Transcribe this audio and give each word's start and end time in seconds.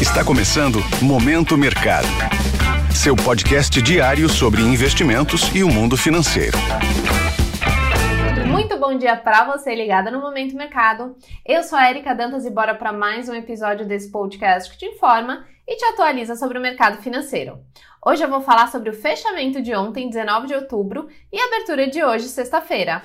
Está 0.00 0.24
começando 0.24 0.78
Momento 1.02 1.58
Mercado. 1.58 2.06
Seu 2.94 3.16
podcast 3.16 3.82
diário 3.82 4.28
sobre 4.28 4.62
investimentos 4.62 5.52
e 5.52 5.64
o 5.64 5.68
mundo 5.68 5.96
financeiro. 5.96 6.56
Muito 8.46 8.78
bom 8.78 8.96
dia 8.96 9.16
para 9.16 9.44
você 9.44 9.74
ligada 9.74 10.08
no 10.08 10.20
Momento 10.20 10.54
Mercado. 10.54 11.16
Eu 11.44 11.64
sou 11.64 11.76
a 11.76 11.90
Erika 11.90 12.14
Dantas 12.14 12.46
e 12.46 12.50
bora 12.50 12.76
para 12.76 12.92
mais 12.92 13.28
um 13.28 13.34
episódio 13.34 13.88
desse 13.88 14.12
podcast 14.12 14.70
que 14.70 14.78
te 14.78 14.86
informa 14.86 15.44
e 15.66 15.74
te 15.74 15.84
atualiza 15.86 16.36
sobre 16.36 16.58
o 16.58 16.62
mercado 16.62 17.02
financeiro. 17.02 17.58
Hoje 18.06 18.22
eu 18.22 18.30
vou 18.30 18.40
falar 18.40 18.70
sobre 18.70 18.90
o 18.90 18.94
fechamento 18.94 19.60
de 19.60 19.74
ontem, 19.74 20.08
19 20.08 20.46
de 20.46 20.54
outubro, 20.54 21.08
e 21.32 21.40
a 21.40 21.46
abertura 21.46 21.88
de 21.88 22.04
hoje, 22.04 22.28
sexta-feira. 22.28 23.02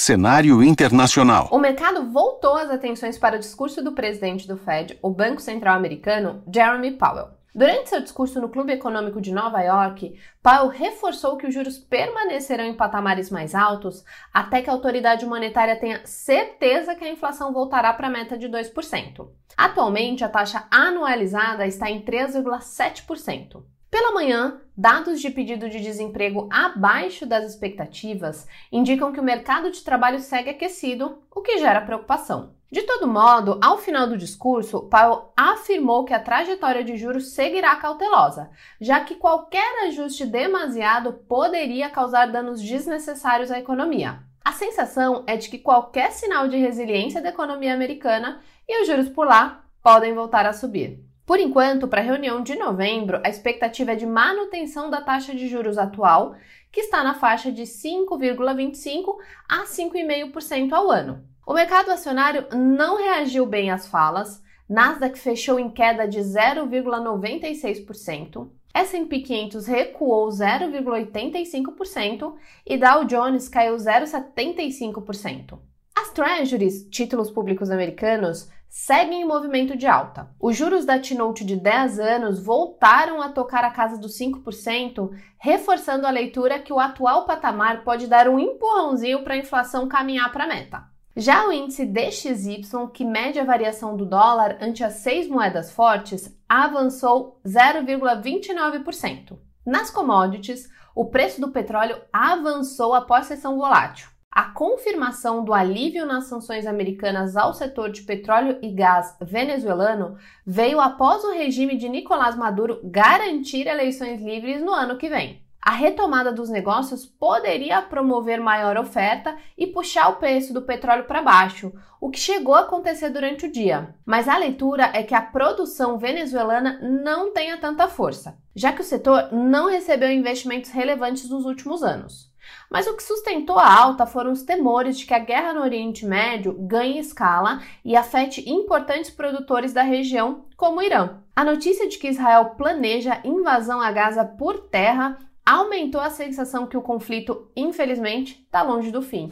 Cenário 0.00 0.62
internacional. 0.62 1.48
O 1.50 1.58
mercado 1.58 2.08
voltou 2.08 2.54
as 2.54 2.70
atenções 2.70 3.18
para 3.18 3.34
o 3.34 3.38
discurso 3.38 3.82
do 3.82 3.90
presidente 3.90 4.46
do 4.46 4.56
Fed, 4.56 4.96
o 5.02 5.10
Banco 5.10 5.42
Central 5.42 5.74
Americano, 5.76 6.40
Jeremy 6.54 6.92
Powell. 6.92 7.30
Durante 7.52 7.90
seu 7.90 8.00
discurso 8.00 8.40
no 8.40 8.48
Clube 8.48 8.72
Econômico 8.72 9.20
de 9.20 9.32
Nova 9.32 9.60
York, 9.60 10.16
Powell 10.40 10.68
reforçou 10.68 11.36
que 11.36 11.48
os 11.48 11.52
juros 11.52 11.78
permanecerão 11.78 12.64
em 12.64 12.74
patamares 12.74 13.28
mais 13.28 13.56
altos 13.56 14.04
até 14.32 14.62
que 14.62 14.70
a 14.70 14.72
autoridade 14.72 15.26
monetária 15.26 15.74
tenha 15.74 16.00
certeza 16.06 16.94
que 16.94 17.04
a 17.04 17.10
inflação 17.10 17.52
voltará 17.52 17.92
para 17.92 18.06
a 18.06 18.10
meta 18.10 18.38
de 18.38 18.48
2%. 18.48 19.28
Atualmente, 19.56 20.22
a 20.22 20.28
taxa 20.28 20.64
anualizada 20.70 21.66
está 21.66 21.90
em 21.90 22.02
3,7%. 22.02 23.64
Pela 23.90 24.12
manhã, 24.12 24.60
dados 24.76 25.18
de 25.18 25.30
pedido 25.30 25.68
de 25.68 25.80
desemprego 25.80 26.46
abaixo 26.52 27.24
das 27.24 27.44
expectativas 27.44 28.46
indicam 28.70 29.12
que 29.12 29.20
o 29.20 29.22
mercado 29.22 29.70
de 29.70 29.82
trabalho 29.82 30.18
segue 30.18 30.50
aquecido, 30.50 31.22
o 31.34 31.40
que 31.40 31.56
gera 31.56 31.80
preocupação. 31.80 32.52
De 32.70 32.82
todo 32.82 33.08
modo, 33.08 33.58
ao 33.62 33.78
final 33.78 34.06
do 34.06 34.18
discurso, 34.18 34.82
Powell 34.90 35.32
afirmou 35.34 36.04
que 36.04 36.12
a 36.12 36.20
trajetória 36.20 36.84
de 36.84 36.98
juros 36.98 37.32
seguirá 37.32 37.74
cautelosa, 37.76 38.50
já 38.78 39.00
que 39.00 39.14
qualquer 39.14 39.86
ajuste 39.86 40.26
demasiado 40.26 41.14
poderia 41.26 41.88
causar 41.88 42.26
danos 42.26 42.60
desnecessários 42.60 43.50
à 43.50 43.58
economia. 43.58 44.20
A 44.44 44.52
sensação 44.52 45.24
é 45.26 45.34
de 45.38 45.48
que 45.48 45.58
qualquer 45.58 46.12
sinal 46.12 46.46
de 46.46 46.58
resiliência 46.58 47.22
da 47.22 47.30
economia 47.30 47.72
americana 47.72 48.42
e 48.68 48.82
os 48.82 48.86
juros 48.86 49.08
por 49.08 49.26
lá 49.26 49.64
podem 49.82 50.12
voltar 50.12 50.44
a 50.44 50.52
subir. 50.52 51.07
Por 51.28 51.38
enquanto, 51.38 51.86
para 51.86 52.00
a 52.00 52.04
reunião 52.04 52.42
de 52.42 52.56
novembro, 52.56 53.20
a 53.22 53.28
expectativa 53.28 53.92
é 53.92 53.94
de 53.94 54.06
manutenção 54.06 54.88
da 54.88 55.02
taxa 55.02 55.34
de 55.34 55.46
juros 55.46 55.76
atual, 55.76 56.34
que 56.72 56.80
está 56.80 57.04
na 57.04 57.12
faixa 57.12 57.52
de 57.52 57.64
5,25% 57.64 59.14
a 59.46 59.64
5,5% 59.64 60.72
ao 60.72 60.90
ano. 60.90 61.22
O 61.46 61.52
mercado 61.52 61.90
acionário 61.90 62.46
não 62.56 62.96
reagiu 62.96 63.44
bem 63.44 63.70
às 63.70 63.86
falas, 63.86 64.42
Nasdaq 64.66 65.18
fechou 65.18 65.60
em 65.60 65.68
queda 65.68 66.08
de 66.08 66.20
0,96%, 66.20 68.48
S&P 68.72 69.20
500 69.20 69.66
recuou 69.66 70.28
0,85% 70.28 72.36
e 72.64 72.78
Dow 72.78 73.04
Jones 73.04 73.50
caiu 73.50 73.76
0,75%. 73.76 75.58
As 75.94 76.10
treasuries, 76.10 76.88
títulos 76.88 77.30
públicos 77.30 77.70
americanos, 77.70 78.48
seguem 78.68 79.22
em 79.22 79.24
movimento 79.24 79.76
de 79.76 79.86
alta. 79.86 80.30
Os 80.40 80.56
juros 80.56 80.84
da 80.84 80.98
T-Note 80.98 81.44
de 81.44 81.56
10 81.56 81.98
anos 81.98 82.38
voltaram 82.38 83.22
a 83.22 83.30
tocar 83.30 83.64
a 83.64 83.70
casa 83.70 83.96
dos 83.98 84.18
5%, 84.18 85.10
reforçando 85.38 86.06
a 86.06 86.10
leitura 86.10 86.58
que 86.58 86.72
o 86.72 86.78
atual 86.78 87.24
patamar 87.24 87.82
pode 87.82 88.06
dar 88.06 88.28
um 88.28 88.38
empurrãozinho 88.38 89.24
para 89.24 89.34
a 89.34 89.38
inflação 89.38 89.88
caminhar 89.88 90.30
para 90.32 90.44
a 90.44 90.48
meta. 90.48 90.84
Já 91.16 91.48
o 91.48 91.52
índice 91.52 91.84
DXY, 91.84 92.62
que 92.94 93.04
mede 93.04 93.40
a 93.40 93.44
variação 93.44 93.96
do 93.96 94.06
dólar 94.06 94.58
ante 94.60 94.84
as 94.84 94.94
seis 94.94 95.28
moedas 95.28 95.72
fortes, 95.72 96.32
avançou 96.48 97.40
0,29%. 97.44 99.36
Nas 99.66 99.90
commodities, 99.90 100.68
o 100.94 101.06
preço 101.06 101.40
do 101.40 101.50
petróleo 101.50 102.00
avançou 102.12 102.94
após 102.94 103.26
sessão 103.26 103.56
volátil. 103.56 104.08
A 104.38 104.44
confirmação 104.44 105.42
do 105.42 105.52
alívio 105.52 106.06
nas 106.06 106.26
sanções 106.26 106.64
americanas 106.64 107.36
ao 107.36 107.52
setor 107.52 107.90
de 107.90 108.02
petróleo 108.02 108.56
e 108.62 108.70
gás 108.70 109.16
venezuelano 109.20 110.16
veio 110.46 110.78
após 110.78 111.24
o 111.24 111.32
regime 111.32 111.76
de 111.76 111.88
Nicolás 111.88 112.36
Maduro 112.36 112.78
garantir 112.84 113.66
eleições 113.66 114.22
livres 114.22 114.62
no 114.62 114.70
ano 114.70 114.96
que 114.96 115.08
vem. 115.08 115.42
A 115.60 115.72
retomada 115.72 116.30
dos 116.30 116.48
negócios 116.48 117.04
poderia 117.04 117.82
promover 117.82 118.40
maior 118.40 118.76
oferta 118.76 119.36
e 119.56 119.66
puxar 119.66 120.08
o 120.08 120.16
preço 120.18 120.54
do 120.54 120.62
petróleo 120.62 121.06
para 121.06 121.20
baixo, 121.20 121.72
o 122.00 122.08
que 122.08 122.20
chegou 122.20 122.54
a 122.54 122.60
acontecer 122.60 123.10
durante 123.10 123.46
o 123.46 123.50
dia. 123.50 123.92
Mas 124.06 124.28
a 124.28 124.38
leitura 124.38 124.88
é 124.94 125.02
que 125.02 125.16
a 125.16 125.20
produção 125.20 125.98
venezuelana 125.98 126.78
não 126.80 127.32
tenha 127.32 127.58
tanta 127.58 127.88
força, 127.88 128.38
já 128.54 128.72
que 128.72 128.82
o 128.82 128.84
setor 128.84 129.32
não 129.32 129.68
recebeu 129.68 130.12
investimentos 130.12 130.70
relevantes 130.70 131.28
nos 131.28 131.44
últimos 131.44 131.82
anos. 131.82 132.27
Mas 132.70 132.86
o 132.86 132.94
que 132.96 133.02
sustentou 133.02 133.58
a 133.58 133.72
alta 133.72 134.06
foram 134.06 134.32
os 134.32 134.42
temores 134.42 134.98
de 134.98 135.06
que 135.06 135.14
a 135.14 135.18
guerra 135.18 135.54
no 135.54 135.62
Oriente 135.62 136.04
Médio 136.04 136.54
ganhe 136.58 136.98
escala 136.98 137.62
e 137.84 137.96
afete 137.96 138.48
importantes 138.48 139.10
produtores 139.10 139.72
da 139.72 139.82
região, 139.82 140.44
como 140.56 140.80
o 140.80 140.82
Irã. 140.82 141.18
A 141.34 141.44
notícia 141.44 141.88
de 141.88 141.98
que 141.98 142.08
Israel 142.08 142.54
planeja 142.56 143.20
invasão 143.24 143.80
a 143.80 143.90
Gaza 143.90 144.24
por 144.24 144.58
terra 144.68 145.18
aumentou 145.46 146.00
a 146.00 146.10
sensação 146.10 146.66
que 146.66 146.76
o 146.76 146.82
conflito, 146.82 147.50
infelizmente, 147.56 148.42
está 148.44 148.62
longe 148.62 148.90
do 148.90 149.00
fim. 149.00 149.30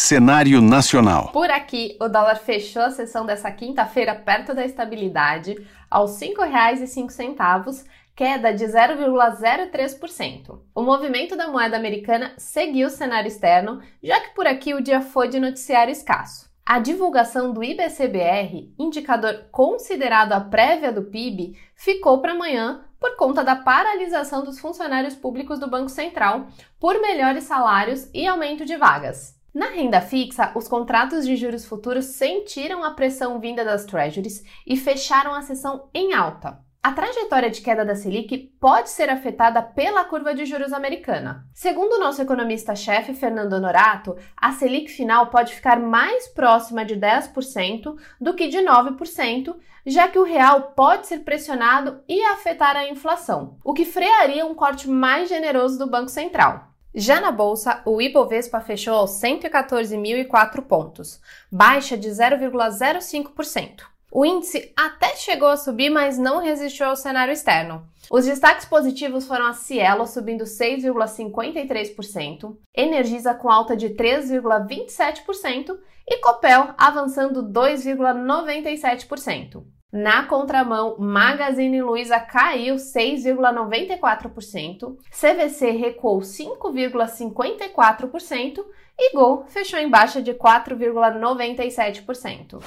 Cenário 0.00 0.62
nacional. 0.62 1.32
Por 1.32 1.50
aqui, 1.50 1.96
o 2.00 2.06
dólar 2.08 2.36
fechou 2.36 2.82
a 2.82 2.90
sessão 2.92 3.26
dessa 3.26 3.50
quinta-feira 3.50 4.14
perto 4.14 4.54
da 4.54 4.64
estabilidade, 4.64 5.56
aos 5.90 6.20
R$ 6.20 6.34
5,05 6.36 7.84
queda 8.14 8.52
de 8.52 8.64
0,03%. 8.64 10.60
O 10.72 10.82
movimento 10.82 11.36
da 11.36 11.48
moeda 11.48 11.76
americana 11.76 12.32
seguiu 12.38 12.86
o 12.86 12.90
cenário 12.90 13.26
externo, 13.26 13.82
já 14.00 14.20
que 14.20 14.36
por 14.36 14.46
aqui 14.46 14.72
o 14.72 14.80
dia 14.80 15.00
foi 15.00 15.26
de 15.26 15.40
noticiário 15.40 15.90
escasso. 15.90 16.48
A 16.64 16.78
divulgação 16.78 17.52
do 17.52 17.64
IBCBR, 17.64 18.72
indicador 18.78 19.46
considerado 19.50 20.32
a 20.32 20.40
prévia 20.40 20.92
do 20.92 21.02
PIB, 21.02 21.58
ficou 21.74 22.20
para 22.20 22.34
amanhã 22.34 22.84
por 23.00 23.16
conta 23.16 23.42
da 23.42 23.56
paralisação 23.56 24.44
dos 24.44 24.60
funcionários 24.60 25.16
públicos 25.16 25.58
do 25.58 25.68
Banco 25.68 25.88
Central 25.88 26.46
por 26.78 27.00
melhores 27.00 27.44
salários 27.44 28.08
e 28.14 28.28
aumento 28.28 28.64
de 28.64 28.76
vagas. 28.76 29.37
Na 29.54 29.66
renda 29.66 30.00
fixa, 30.00 30.52
os 30.54 30.68
contratos 30.68 31.26
de 31.26 31.34
juros 31.34 31.64
futuros 31.64 32.04
sentiram 32.04 32.84
a 32.84 32.90
pressão 32.90 33.40
vinda 33.40 33.64
das 33.64 33.84
treasuries 33.84 34.44
e 34.66 34.76
fecharam 34.76 35.34
a 35.34 35.42
sessão 35.42 35.88
em 35.94 36.12
alta. 36.12 36.58
A 36.80 36.92
trajetória 36.92 37.50
de 37.50 37.60
queda 37.60 37.84
da 37.84 37.96
Selic 37.96 38.38
pode 38.60 38.88
ser 38.90 39.10
afetada 39.10 39.60
pela 39.60 40.04
curva 40.04 40.32
de 40.32 40.46
juros 40.46 40.72
americana. 40.72 41.44
Segundo 41.52 41.94
o 41.94 41.98
nosso 41.98 42.22
economista-chefe 42.22 43.14
Fernando 43.14 43.54
Honorato, 43.54 44.16
a 44.36 44.52
Selic 44.52 44.88
final 44.88 45.26
pode 45.26 45.54
ficar 45.54 45.80
mais 45.80 46.28
próxima 46.28 46.84
de 46.84 46.94
10% 46.94 47.96
do 48.20 48.32
que 48.34 48.46
de 48.46 48.58
9%, 48.58 49.56
já 49.84 50.08
que 50.08 50.18
o 50.18 50.24
real 50.24 50.72
pode 50.76 51.08
ser 51.08 51.20
pressionado 51.20 52.00
e 52.08 52.22
afetar 52.22 52.76
a 52.76 52.88
inflação, 52.88 53.58
o 53.64 53.74
que 53.74 53.84
frearia 53.84 54.46
um 54.46 54.54
corte 54.54 54.88
mais 54.88 55.28
generoso 55.28 55.78
do 55.78 55.90
Banco 55.90 56.08
Central. 56.08 56.68
Já 57.00 57.20
na 57.20 57.30
bolsa, 57.30 57.80
o 57.84 58.02
Ibovespa 58.02 58.60
fechou 58.60 58.92
aos 58.92 59.12
114.004 59.22 60.62
pontos, 60.62 61.20
baixa 61.48 61.96
de 61.96 62.08
0,05%. 62.08 63.82
O 64.10 64.26
índice 64.26 64.72
até 64.76 65.14
chegou 65.14 65.48
a 65.48 65.56
subir, 65.56 65.90
mas 65.90 66.18
não 66.18 66.42
resistiu 66.42 66.86
ao 66.86 66.96
cenário 66.96 67.32
externo. 67.32 67.88
Os 68.10 68.24
destaques 68.24 68.64
positivos 68.64 69.28
foram 69.28 69.46
a 69.46 69.52
Cielo 69.52 70.08
subindo 70.08 70.42
6,53%, 70.42 72.56
Energisa 72.74 73.32
com 73.32 73.48
alta 73.48 73.76
de 73.76 73.90
3,27% 73.90 75.78
e 76.04 76.16
Copel 76.16 76.74
avançando 76.76 77.44
2,97%. 77.44 79.62
Na 79.90 80.24
contramão, 80.24 80.98
Magazine 80.98 81.80
Luiza 81.80 82.20
caiu 82.20 82.76
6,94%, 82.76 84.98
CVC 85.10 85.70
recuou 85.70 86.20
5,54% 86.20 88.62
e 88.98 89.14
Gol 89.14 89.46
fechou 89.48 89.78
em 89.78 89.88
baixa 89.88 90.20
de 90.20 90.34
4,97% 90.34 92.58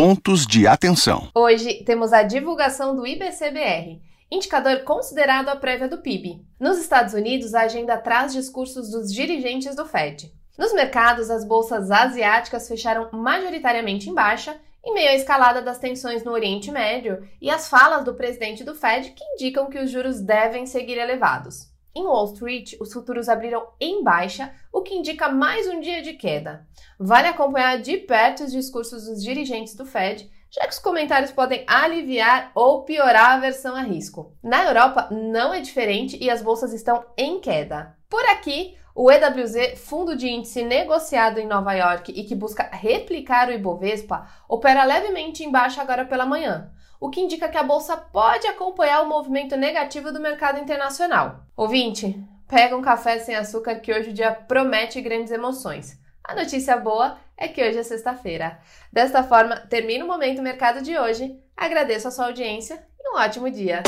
pontos 0.00 0.46
de 0.46 0.66
atenção. 0.66 1.28
Hoje 1.34 1.84
temos 1.84 2.14
a 2.14 2.22
divulgação 2.22 2.96
do 2.96 3.06
IBCBR, 3.06 4.00
indicador 4.30 4.82
considerado 4.82 5.50
a 5.50 5.56
prévia 5.56 5.88
do 5.88 5.98
PIB. 5.98 6.42
Nos 6.58 6.78
Estados 6.78 7.12
Unidos, 7.12 7.52
a 7.52 7.64
agenda 7.64 7.98
traz 7.98 8.32
discursos 8.32 8.90
dos 8.90 9.12
dirigentes 9.12 9.76
do 9.76 9.84
Fed. 9.84 10.32
Nos 10.56 10.72
mercados, 10.72 11.28
as 11.28 11.44
bolsas 11.44 11.90
asiáticas 11.90 12.66
fecharam 12.66 13.10
majoritariamente 13.12 14.08
em 14.08 14.14
baixa, 14.14 14.58
em 14.84 14.94
meio 14.94 15.10
à 15.10 15.14
escalada 15.14 15.60
das 15.60 15.78
tensões 15.78 16.24
no 16.24 16.32
Oriente 16.32 16.70
Médio 16.70 17.26
e 17.40 17.50
as 17.50 17.68
falas 17.68 18.04
do 18.04 18.14
presidente 18.14 18.64
do 18.64 18.74
Fed 18.74 19.10
que 19.10 19.24
indicam 19.34 19.68
que 19.68 19.78
os 19.78 19.90
juros 19.90 20.20
devem 20.20 20.66
seguir 20.66 20.98
elevados. 20.98 21.70
Em 21.94 22.04
Wall 22.04 22.32
Street, 22.32 22.74
os 22.80 22.92
futuros 22.92 23.28
abriram 23.28 23.66
em 23.80 24.02
baixa, 24.02 24.54
o 24.72 24.80
que 24.80 24.94
indica 24.94 25.28
mais 25.28 25.66
um 25.66 25.80
dia 25.80 26.00
de 26.02 26.12
queda. 26.12 26.66
Vale 26.98 27.26
acompanhar 27.26 27.80
de 27.80 27.96
perto 27.96 28.44
os 28.44 28.52
discursos 28.52 29.06
dos 29.06 29.22
dirigentes 29.22 29.74
do 29.74 29.84
Fed, 29.84 30.30
já 30.50 30.62
que 30.62 30.72
os 30.72 30.78
comentários 30.78 31.32
podem 31.32 31.64
aliviar 31.66 32.52
ou 32.54 32.84
piorar 32.84 33.30
a 33.30 33.34
aversão 33.34 33.74
a 33.74 33.82
risco. 33.82 34.36
Na 34.42 34.64
Europa 34.64 35.08
não 35.10 35.52
é 35.52 35.60
diferente 35.60 36.16
e 36.20 36.30
as 36.30 36.42
bolsas 36.42 36.72
estão 36.72 37.04
em 37.16 37.40
queda. 37.40 37.96
Por 38.08 38.24
aqui, 38.26 38.76
o 38.94 39.10
EWZ, 39.10 39.78
fundo 39.78 40.16
de 40.16 40.28
índice 40.28 40.62
negociado 40.62 41.38
em 41.38 41.46
Nova 41.46 41.72
York 41.72 42.12
e 42.12 42.24
que 42.24 42.34
busca 42.34 42.68
replicar 42.72 43.48
o 43.48 43.52
Ibovespa, 43.52 44.26
opera 44.48 44.84
levemente 44.84 45.44
em 45.44 45.50
baixa 45.50 45.80
agora 45.80 46.04
pela 46.04 46.26
manhã, 46.26 46.70
o 47.00 47.08
que 47.08 47.20
indica 47.20 47.48
que 47.48 47.56
a 47.56 47.62
bolsa 47.62 47.96
pode 47.96 48.46
acompanhar 48.46 49.02
o 49.02 49.08
movimento 49.08 49.56
negativo 49.56 50.12
do 50.12 50.20
mercado 50.20 50.58
internacional. 50.58 51.46
Ouvinte, 51.56 52.22
pega 52.48 52.76
um 52.76 52.82
café 52.82 53.18
sem 53.18 53.34
açúcar 53.36 53.76
que 53.76 53.92
hoje 53.92 54.10
o 54.10 54.14
dia 54.14 54.32
promete 54.32 55.00
grandes 55.00 55.32
emoções. 55.32 55.98
A 56.22 56.34
notícia 56.34 56.76
boa 56.76 57.16
é 57.36 57.48
que 57.48 57.62
hoje 57.62 57.78
é 57.78 57.82
sexta-feira. 57.82 58.58
Desta 58.92 59.22
forma, 59.22 59.56
termina 59.56 60.04
o 60.04 60.08
Momento 60.08 60.42
Mercado 60.42 60.82
de 60.82 60.96
hoje. 60.98 61.34
Agradeço 61.56 62.08
a 62.08 62.10
sua 62.10 62.26
audiência 62.26 62.82
e 62.98 63.14
um 63.14 63.18
ótimo 63.18 63.50
dia. 63.50 63.82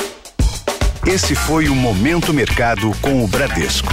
Esse 1.07 1.35
foi 1.35 1.69
o 1.69 1.75
Momento 1.75 2.33
Mercado 2.33 2.91
com 3.03 3.23
o 3.23 3.29
Bradesco. 3.29 3.93